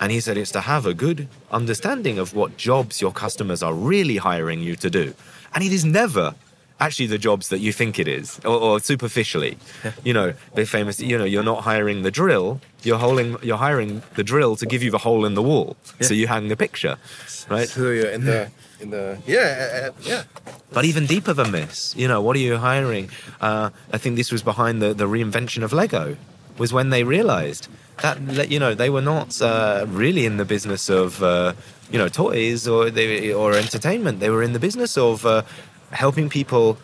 [0.01, 0.05] Yeah.
[0.05, 3.73] And he said it's to have a good understanding of what jobs your customers are
[3.73, 5.13] really hiring you to do.
[5.53, 6.33] And it is never
[6.79, 9.57] actually the jobs that you think it is, or, or superficially.
[10.03, 14.01] You know, the famous, you know, you're not hiring the drill, you're, holding, you're hiring
[14.15, 15.77] the drill to give you the hole in the wall.
[16.01, 16.97] So you hang the picture,
[17.49, 17.69] right?
[17.69, 20.23] So you're in the in the yeah uh, yeah.
[20.73, 23.11] But even deeper than this, you know, what are you hiring?
[23.39, 26.17] Uh, I think this was behind the, the reinvention of Lego,
[26.61, 27.67] was when they realized
[28.03, 28.15] that,
[28.53, 31.53] you know, they were not uh, really in the business of, uh,
[31.91, 34.19] you know, toys or, they, or entertainment.
[34.19, 35.41] They were in the business of uh,
[35.89, 36.77] helping people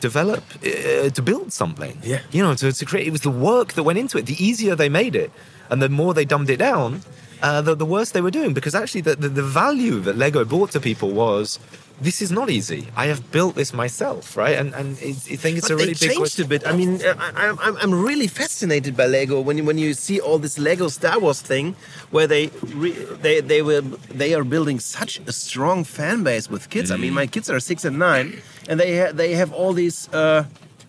[0.00, 1.98] develop, uh, to build something.
[2.02, 2.20] Yeah.
[2.30, 4.26] You know, to, to create, it was the work that went into it.
[4.26, 5.30] The easier they made it
[5.68, 7.00] and the more they dumbed it down,
[7.42, 10.44] uh, the, the worse they were doing because actually the, the, the value that Lego
[10.44, 11.58] brought to people was
[12.06, 12.82] this is not easy.
[13.02, 14.56] I have built this myself, right?
[14.60, 16.44] And and it's, I think it's But a really they big changed question.
[16.44, 16.62] a bit.
[16.66, 19.90] I mean, uh, I, I'm- I'm, I'm really fascinated by Lego when you, when you
[19.94, 21.66] see all this Lego Star Wars thing,
[22.14, 22.44] where they
[22.82, 22.90] re,
[23.24, 23.82] they they were
[24.22, 26.90] they are building such a strong fan base with kids.
[26.90, 27.00] I Mm.
[27.02, 28.28] mean, my kids are six and nine,
[28.68, 30.44] and they ha they have all these uh,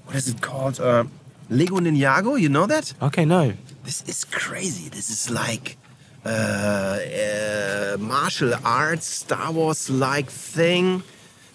[0.06, 0.76] what is it called?
[0.80, 1.04] Uh,
[1.49, 2.32] Lego Ninjago.
[2.43, 2.86] You know that?
[3.08, 3.54] Okay, no.
[3.88, 4.88] This is crazy.
[4.97, 5.67] This is like
[6.26, 11.04] uh, uh, martial arts, Star Wars like thing.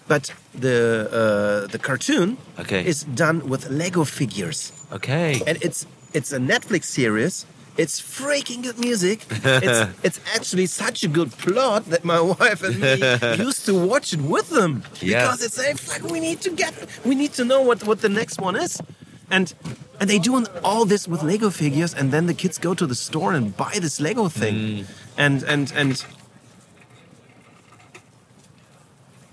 [0.07, 2.83] But the uh, the cartoon Okay.
[2.85, 5.41] is done with Lego figures, Okay.
[5.47, 7.45] and it's it's a Netflix series.
[7.77, 9.19] It's freaking good music.
[9.67, 12.95] It's it's actually such a good plot that my wife and me
[13.45, 15.21] used to watch it with them Yeah.
[15.21, 16.73] because it's like we need to get
[17.05, 18.81] we need to know what what the next one is,
[19.29, 19.53] and
[19.99, 22.95] and they do all this with Lego figures, and then the kids go to the
[22.95, 24.85] store and buy this Lego thing,
[25.17, 26.03] and and and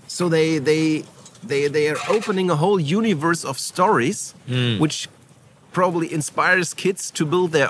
[0.07, 1.03] so they they
[1.43, 4.33] they they are opening a whole universe of stories
[4.79, 5.07] which
[5.71, 7.69] probably inspires kids to build their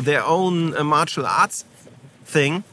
[0.00, 1.64] their own uh, martial arts
[2.24, 2.64] thing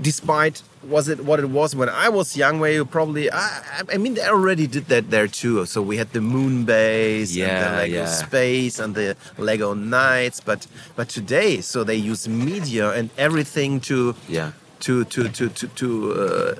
[0.00, 3.96] despite was it what it was when I was young, where you probably I, I-
[3.98, 5.66] mean they already did that there too.
[5.66, 8.06] So we had the moon base and Yeah, the Lego yeah.
[8.06, 14.14] space and the Lego knights, but but today so they use media and everything to
[14.28, 14.52] Yeah.
[14.80, 16.54] to to to to, to uh,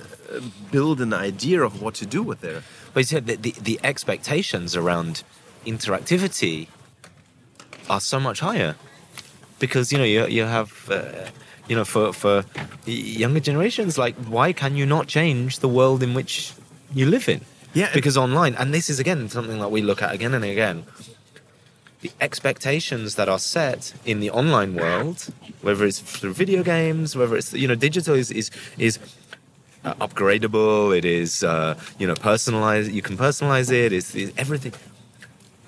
[0.73, 3.79] build an idea of what to do with their But you said that the, the
[3.85, 5.23] expectations around
[5.65, 6.67] interactivity
[7.89, 8.75] are so much higher
[9.59, 11.31] because you know you, you have uh,
[11.69, 12.45] you know for for
[12.87, 16.53] younger generations like why can you not change the world in which
[16.95, 17.41] you live in
[17.75, 20.85] Yeah, because online and this is again something that we look at again and again
[22.01, 25.29] the expectations that are set in the online world
[25.63, 28.99] whether it's through video games whether it's you know digital is is is
[29.85, 30.97] uh, upgradable.
[30.97, 32.91] It is, uh, you know, personalized.
[32.91, 33.93] You can personalize it.
[33.93, 34.73] It's, it's everything.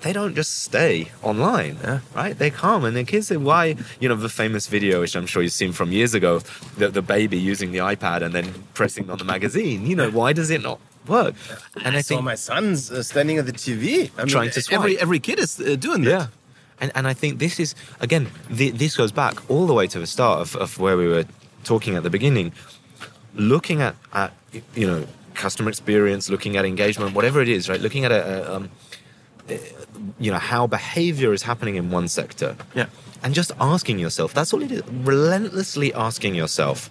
[0.01, 1.99] They don't just stay online, Yeah.
[2.15, 2.37] right?
[2.37, 5.43] They come and the kids say, "Why?" You know, the famous video, which I'm sure
[5.43, 6.41] you've seen from years ago,
[6.77, 9.85] the, the baby using the iPad and then pressing on the magazine.
[9.85, 11.35] You know, why does it not work?
[11.85, 14.09] And I, I saw my sons uh, standing at the TV.
[14.17, 14.79] I mean, Trying to swipe.
[14.79, 16.09] every every kid is uh, doing that.
[16.09, 16.27] Yeah.
[16.81, 18.25] And, and I think this is, again,
[18.57, 21.25] th- this goes back all the way to the start of, of where we were
[21.63, 22.53] talking at the beginning.
[23.35, 24.33] Looking at, at,
[24.75, 27.79] you know, customer experience, looking at engagement, whatever it is, right?
[27.79, 28.69] Looking at, a, a, um,
[30.19, 32.55] you know, how behavior is happening in one sector.
[32.75, 32.87] Yeah.
[33.23, 36.89] And just asking yourself, that's all it is, relentlessly asking yourself,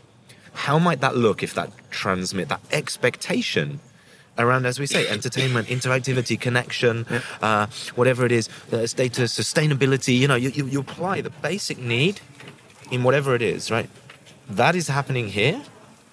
[0.52, 3.80] how might that look if that transmit that expectation
[4.38, 7.06] around, as we say, entertainment, interactivity, connection,
[7.42, 11.78] uh, whatever it is, the status, sustainability, you know, you, you, you apply the basic
[11.78, 12.20] need
[12.90, 13.90] in whatever it is, right?
[14.48, 15.62] That is happening here.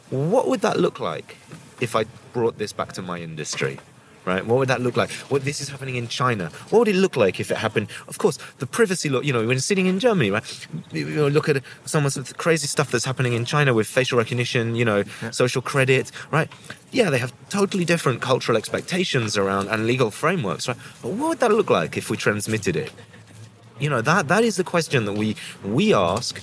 [0.10, 1.38] What would that look like
[1.80, 3.80] if I brought this back to my industry?
[4.28, 4.46] Right?
[4.46, 5.10] What would that look like?
[5.32, 6.52] What this is happening in China?
[6.70, 7.88] What would it look like if it happened?
[8.10, 9.22] Of course, the privacy law.
[9.22, 10.68] You know, when sitting in Germany, right?
[10.92, 14.18] You know, look at some of the crazy stuff that's happening in China with facial
[14.18, 14.76] recognition.
[14.76, 16.12] You know, social credit.
[16.30, 16.52] Right?
[16.92, 20.68] Yeah, they have totally different cultural expectations around and legal frameworks.
[20.68, 20.78] Right?
[21.02, 22.92] But what would that look like if we transmitted it?
[23.80, 26.42] You know, that that is the question that we we ask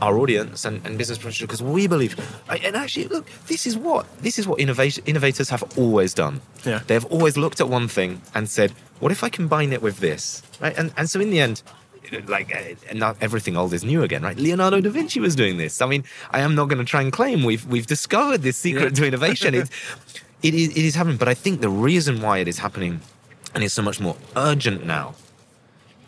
[0.00, 2.16] our audience and, and business professionals because we believe
[2.48, 6.40] and actually look this is what this is what innovation innovators have always done.
[6.64, 6.80] Yeah.
[6.86, 10.42] they've always looked at one thing and said what if i combine it with this?
[10.60, 10.76] Right?
[10.76, 11.62] And and so in the end
[12.26, 14.38] like uh, not everything old is new again right?
[14.38, 15.80] Leonardo da vinci was doing this.
[15.82, 18.94] I mean i am not going to try and claim we've we've discovered this secret
[18.96, 19.54] to innovation.
[19.54, 19.70] It's
[20.42, 23.00] it is, it is happening but i think the reason why it is happening
[23.54, 25.14] and it's so much more urgent now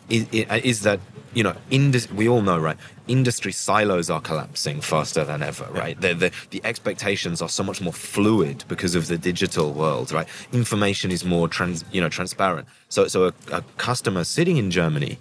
[0.09, 0.99] is, uh, is that
[1.33, 5.99] you know indus- we all know right industry silos are collapsing faster than ever right?
[5.99, 10.27] The, the the expectations are so much more fluid because of the digital world right?
[10.51, 12.67] Information is more trans you know transparent.
[12.89, 15.19] So so a, a customer sitting in germany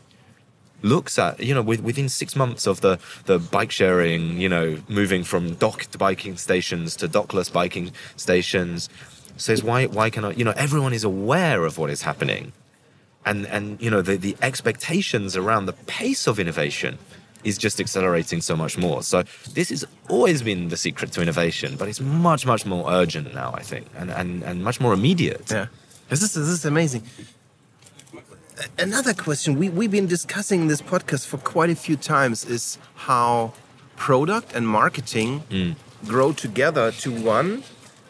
[0.83, 4.79] looks at you know with, within six months of the the bike sharing you know
[4.89, 8.89] moving from docked biking stations to dockless biking stations
[9.37, 12.53] says why why can i you know everyone is aware of what is happening
[13.27, 16.99] and and you know the the expectations around the pace of innovation
[17.45, 19.23] is just accelerating so much more so
[19.55, 23.51] this has always been the secret to innovation but it's much much more urgent now
[23.55, 25.67] i think and and, and much more immediate Yeah,
[26.11, 27.03] this is this is amazing.
[28.79, 32.79] Another question we we've been discussing in this podcast for quite a few times is
[32.95, 33.53] how
[33.97, 35.43] product and marketing
[36.07, 37.63] grow together to one.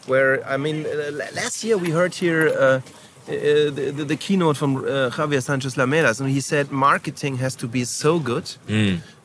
[0.07, 2.49] Where I mean, uh, last year we heard here.
[2.49, 2.81] Uh,
[3.31, 7.55] uh, the, the, the keynote from uh, Javier Sanchez Lamelas, and he said marketing has
[7.57, 8.47] to be so good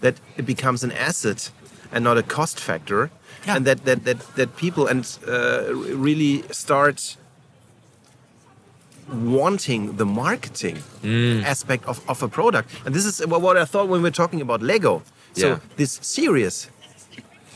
[0.01, 1.51] that it becomes an asset
[1.91, 3.09] and not a cost factor,
[3.45, 3.55] Yeah.
[3.57, 5.73] and that that that, that people and uh,
[6.07, 7.17] really start
[9.09, 10.77] wanting the marketing
[11.45, 12.69] aspect of, of a product.
[12.85, 15.01] And this is what I thought when we were talking about Lego.
[15.33, 15.59] So Yeah.
[15.77, 16.69] this series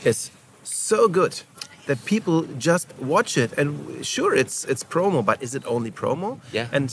[0.04, 0.30] is
[0.62, 1.42] so good
[1.90, 2.36] that people
[2.68, 3.50] just watch it.
[3.60, 3.68] And
[4.14, 6.38] sure, it's it's promo, but is it only promo?
[6.52, 6.76] Yeah.
[6.76, 6.88] And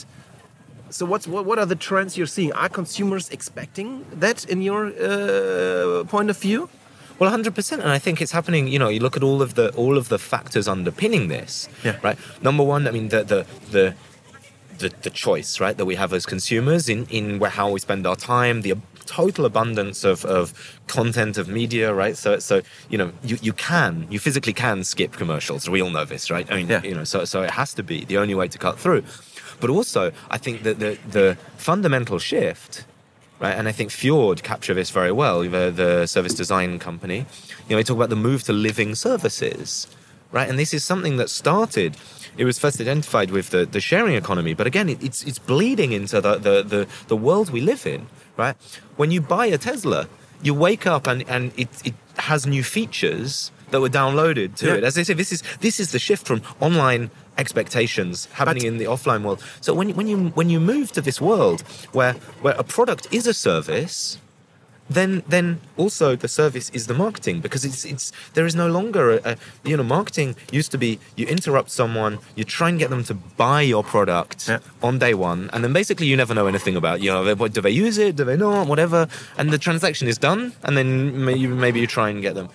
[0.90, 2.52] so what's what, what are the trends you're seeing?
[2.62, 3.88] Are consumers expecting
[4.20, 6.68] that in your uh, point of view?
[7.18, 8.66] Well, hundred percent, and I think it's happening.
[8.74, 11.68] You know, you look at all of the all of the factors underpinning this.
[11.84, 11.96] Yeah.
[12.02, 12.18] Right.
[12.42, 13.94] Number one, I mean the the the.
[14.78, 18.06] The, the choice right that we have as consumers in in where, how we spend
[18.06, 18.74] our time the
[19.08, 20.44] total abundance of, of
[20.86, 22.54] content of media right so so
[22.92, 26.46] you know you, you can you physically can skip commercials we all know this right
[26.52, 26.82] i mean Yeah.
[26.90, 29.02] you know so so it has to be the only way to cut through
[29.60, 30.02] but also
[30.36, 32.84] i think that the the fundamental shift
[33.40, 33.56] right?
[33.58, 37.18] And I think Fjord capture this very well, the, the service design company.
[37.18, 39.86] You know, they talk about the move to living services,
[40.32, 40.48] right?
[40.50, 41.96] And this is something that started.
[42.38, 45.90] It was first identified with the, the sharing economy, but again, it, it's it's bleeding
[45.92, 48.56] into the, the the the world we live in, right?
[48.96, 50.08] When you buy a Tesla,
[50.46, 51.94] you wake up and and it it
[52.30, 54.74] has new features that were downloaded to Yeah.
[54.78, 54.84] it.
[54.84, 58.78] As I say, this is this is the shift from online expectations happening But- in
[58.78, 59.42] the offline world.
[59.60, 61.60] So when when you when you move to this world
[61.92, 64.18] where where a product is a service,
[64.90, 69.10] then then also the service is the marketing because it's it's there is no longer
[69.16, 72.88] a, a you know marketing used to be you interrupt someone you try and get
[72.90, 74.58] them to buy your product Yeah.
[74.82, 77.52] on day one and then basically you never know anything about you know they- what
[77.52, 80.88] do they use it do they not whatever and the transaction is done and then
[81.24, 82.48] maybe maybe you try and get them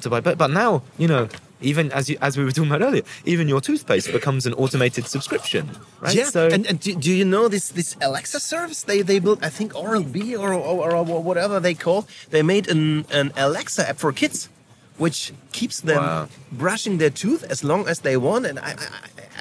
[0.00, 1.28] to buy but but now you know
[1.60, 5.06] even as you as we were talking about earlier even your toothpaste becomes an automated
[5.06, 5.64] subscription
[6.00, 9.18] right Yeah, so and, and do, do you know this this Alexa service they they
[9.18, 9.40] built?
[9.42, 12.06] I think Oral B or, or, or whatever they call.
[12.30, 14.48] They made an an Alexa app for kids,
[14.98, 16.28] which keeps them Wow.
[16.52, 18.46] brushing their tooth as long as they want.
[18.46, 18.86] And I, I,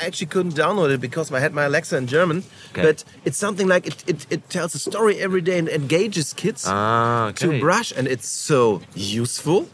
[0.01, 2.37] I actually couldn't download it because I had my Alexa in German.
[2.71, 2.81] Okay.
[2.87, 6.61] But it's something like it, it, it tells a story every day and engages kids
[6.67, 7.45] ah okay.
[7.45, 9.67] to brush, and it's so useful.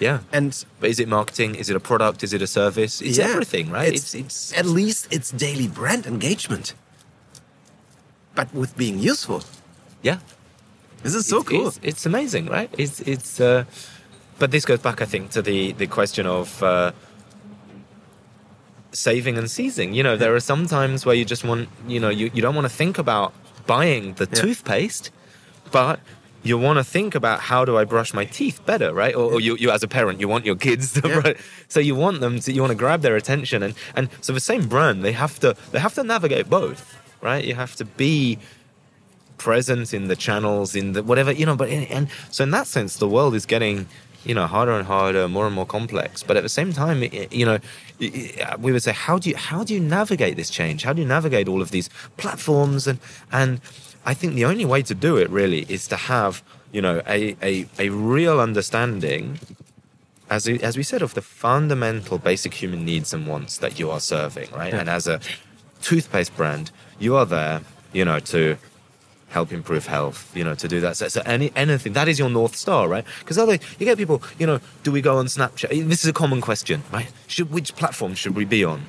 [0.00, 1.54] Yeah And But is it marketing?
[1.56, 2.22] Is it a product?
[2.22, 3.00] Is it a service?
[3.00, 3.92] It's yeah, everything, right?
[3.94, 6.74] It's, it's at least it's daily brand engagement,
[8.34, 9.42] but with being useful.
[10.02, 10.18] yeah.
[11.02, 11.66] This is so It's- cool.
[11.68, 12.70] It's, it's amazing, right?
[12.76, 13.40] It's it's.
[13.40, 13.64] Uh,
[14.40, 16.90] but this goes back, I think, to the the question of uh,
[18.92, 19.94] saving and seizing.
[19.94, 22.54] You know, there are some times where you just want, you know, you, you don't
[22.54, 23.32] want to think about
[23.66, 24.40] buying the Yeah.
[24.42, 25.10] toothpaste,
[25.70, 26.00] but
[26.42, 29.14] you want to think about how do I brush my teeth better, right?
[29.14, 31.32] Or, or you, you as a parent, you want your kids to, Yeah.
[31.68, 34.40] so you want them to, you want to grab their attention, and and so the
[34.40, 37.44] same brand, they have to they have to navigate both, right?
[37.44, 38.38] You have to be
[39.36, 42.66] present in the channels in the whatever you know but in, and so in that
[42.66, 43.86] sense the world is getting
[44.24, 47.46] you know harder and harder more and more complex but at the same time you
[47.46, 47.58] know
[48.00, 50.92] i- uh, we would say how do you how do you navigate this change how
[50.92, 52.98] do you navigate all of these platforms and
[53.30, 53.60] and
[54.10, 56.32] i think the only way to do it really is to have
[56.76, 57.18] you know a
[57.50, 57.52] a,
[57.84, 59.24] a real understanding
[60.36, 63.86] as we, as we said of the fundamental basic human needs and wants that you
[63.94, 64.80] are serving right Yeah.
[64.80, 65.16] and as a
[65.88, 66.66] toothpaste brand
[67.04, 67.56] you are there
[67.98, 68.42] you know to
[69.38, 70.96] help improve health, you know, to do that.
[70.96, 73.04] So, so any anything that is your north star, right?
[73.20, 75.68] Because other you get people, you know, do we go on Snapchat?
[75.70, 77.10] Eh, this is a common question, right?
[77.26, 78.80] Should which platform should we be on?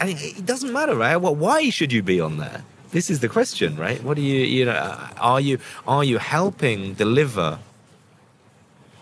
[0.00, 1.18] And it, it doesn't matter, right?
[1.18, 2.64] Well, why should you be on there?
[2.90, 4.02] This is the question, right?
[4.02, 7.58] What do you, you know, uh, are you are you helping deliver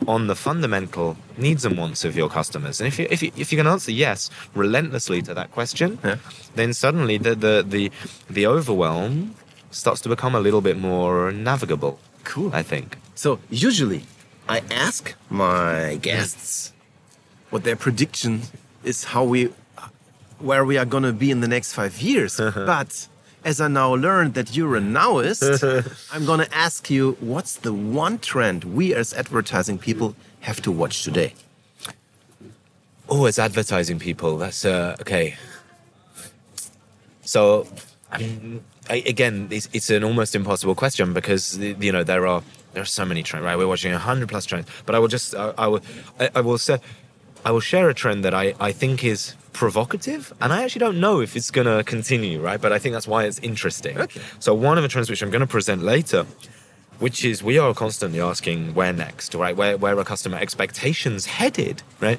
[0.07, 2.81] on the fundamental needs and wants of your customers?
[2.81, 6.16] And if you if you, if you can answer yes relentlessly to that question, Yeah.
[6.55, 7.90] then suddenly the the the
[8.29, 9.35] the overwhelm
[9.70, 11.99] starts to become a little bit more navigable.
[12.25, 12.51] Cool.
[12.53, 12.99] I think.
[13.14, 14.03] So usually,
[14.49, 16.72] I ask my guests
[17.51, 18.42] what their prediction
[18.83, 19.49] is, how we,
[20.40, 22.37] where we are gonna be in the next five years.
[22.37, 23.09] but
[23.47, 25.63] as I now learned that you're a nowist,
[26.13, 31.05] I'm gonna ask you what's the one trend we as advertising people have to watch
[31.05, 31.33] today.
[33.09, 35.37] Oh, as advertising people, that's uh, okay.
[37.23, 37.69] So,
[38.11, 42.43] I mean, I, again, it's, it's an almost impossible question because you know there are
[42.73, 43.45] there are so many trends.
[43.45, 45.83] Right, we're watching a hundred plus trends, but I will just I, I will
[46.19, 46.81] I, I will say
[47.45, 51.01] I will share a trend that I I think is provocative, and I actually don't
[51.01, 52.40] know if it's going to continue.
[52.40, 53.99] Right, but I think that's why it's interesting.
[53.99, 54.21] Okay.
[54.38, 56.27] So one of the trends which I'm going to present later.
[56.99, 59.55] Which is we are constantly asking where next, right?
[59.55, 62.19] Where where are customer expectations headed, right?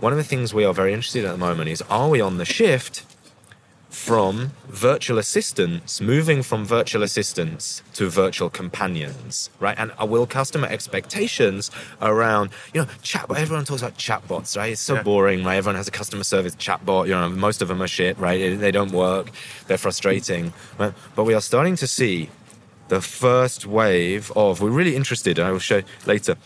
[0.00, 2.20] one of the things we are very interested in at the moment is are we
[2.20, 3.04] on the shift
[3.94, 9.76] from virtual assistants moving from virtual assistants to virtual companions right?
[9.78, 11.70] And uh, will customer expectations
[12.02, 14.72] around you know chat everyone talks about chatbots right?
[14.72, 15.02] It's so Yeah.
[15.04, 15.56] boring right?
[15.56, 18.58] Everyone has a customer service chatbot you know most of them are shit right?
[18.58, 19.30] They don't work.
[19.68, 20.92] They're frustrating right?
[21.14, 22.30] but we are starting to see
[22.88, 26.36] the first wave of we're really interested and i will show later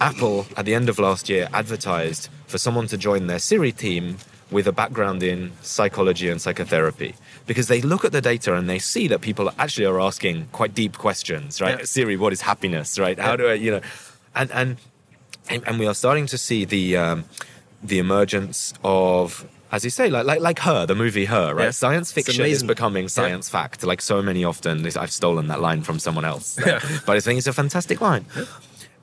[0.00, 4.16] Apple, at the end of last year, advertised for someone to join their Siri team
[4.52, 7.14] with a background in psychology and psychotherapy
[7.46, 10.74] because they look at the data and they see that people actually are asking quite
[10.74, 11.78] deep questions, right?
[11.78, 11.84] Yeah.
[11.84, 13.18] Siri, what is happiness, right?
[13.18, 13.36] How Yeah.
[13.36, 13.80] do I, you know,
[14.34, 14.76] and and
[15.66, 17.24] and, we are starting to see the um,
[17.82, 19.44] the emergence of.
[19.72, 21.64] As you say, like like like her, the movie Her, right?
[21.64, 21.70] Yeah.
[21.70, 24.86] Science fiction is becoming science fact, like so many often.
[24.86, 26.58] I've stolen that line from someone else,
[27.06, 28.26] but I think it's a fantastic line.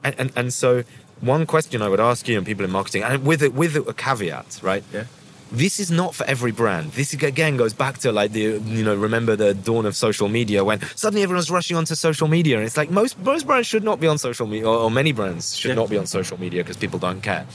[0.04, 0.84] And, and and so
[1.22, 3.94] one question I would ask you and people in marketing, and with it with a
[3.94, 4.84] caveat, right?
[4.94, 5.06] Yeah.
[5.52, 6.92] This is not for every brand.
[6.92, 10.64] This again goes back to like the you know remember the dawn of social media
[10.64, 14.00] when suddenly everyone's rushing onto social media and it's like most most brands should not
[14.00, 16.78] be on social media or, or many brands should not be on social media because
[16.78, 17.48] people don't care.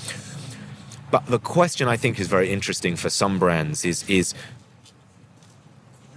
[1.13, 4.35] But the question I think is very interesting for some brands is is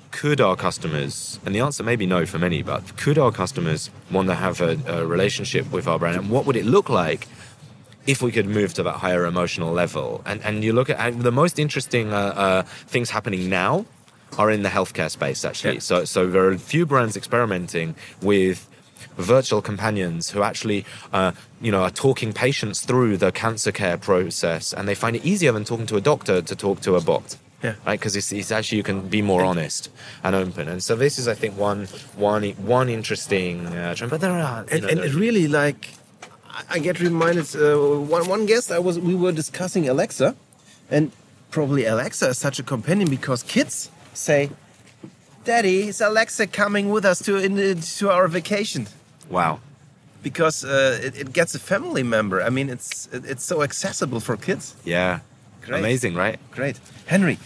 [0.09, 3.91] could our customers, and the answer may be no for many, but could our customers
[4.09, 7.27] want to have a, a relationship with our brand, and what would it look like
[8.07, 10.21] if we could move to that higher emotional level.
[10.25, 12.61] And and you look at the most interesting uh, uh,
[12.93, 13.85] things happening now
[14.37, 15.75] are in the healthcare space actually.
[15.75, 15.89] Yeah.
[15.89, 18.57] So so there are a few brands experimenting with
[19.17, 21.31] virtual companions who actually uh,
[21.61, 25.51] you know are talking patients through the cancer care process and they find it easier
[25.51, 27.75] than talking to a doctor to talk to a bot Yeah.
[27.87, 29.89] right because it's, it's actually you can be more honest
[30.23, 31.81] and open and so this is i think one
[32.15, 32.43] one
[32.79, 35.81] one interesting uh, trend but there are and, know, and there- it really like
[36.69, 37.77] I get reminded uh,
[38.15, 40.35] one one guest I was we were discussing Alexa,
[40.89, 41.11] and
[41.51, 44.49] probably Alexa is such a companion because kids say,
[45.45, 47.55] "Daddy, is Alexa coming with us to in,
[47.99, 48.87] to our vacation?"
[49.29, 49.59] wow
[50.23, 52.41] Because uh, it, it gets a family member.
[52.47, 54.75] I mean, it's it, it's so accessible for kids.
[54.85, 55.19] yeah
[55.65, 55.79] Great.
[55.79, 57.37] amazing right Great, Henry.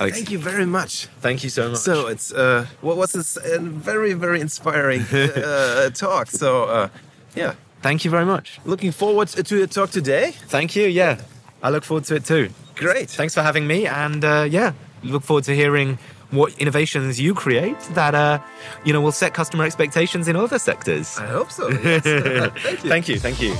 [0.00, 1.06] Alex, Thank you very much.
[1.20, 5.90] thank you so much So it's uh, what was this uh, very very inspiring uh,
[5.94, 6.30] talk.
[6.30, 6.88] So uh,
[7.36, 10.32] yeah, thank you very much looking forward to your talk today.
[10.48, 11.20] thank you yeah
[11.62, 13.10] i look forward to it too Great.
[13.10, 14.72] thanks for having me and uh, yeah
[15.02, 15.98] look forward to hearing
[16.30, 18.38] what innovations you create that uh,
[18.84, 21.68] you know will set customer expectations in other sectors I hope so.
[21.68, 22.02] Yes.
[22.02, 22.88] Thank you.
[22.88, 23.54] thank you thank you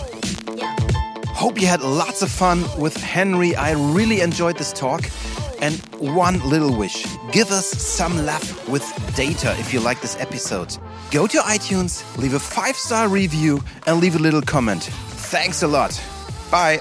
[1.35, 3.57] Hope you had lots of fun with Henry.
[3.57, 5.03] I really enjoyed this talk.
[5.63, 8.85] And one little wish give us some love with
[9.17, 10.77] data if you like this episode.
[11.11, 14.83] Go to iTunes, leave a five star review, and leave a little comment.
[14.83, 15.99] Thanks a lot.
[16.51, 16.81] Bye.